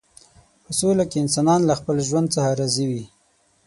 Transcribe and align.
په 0.63 0.71
سوله 0.79 1.03
کې 1.09 1.17
انسانان 1.23 1.61
له 1.69 1.73
خپل 1.79 1.95
ژوند 2.07 2.27
څخه 2.35 2.49
راضي 2.59 2.85
وي. 2.91 3.03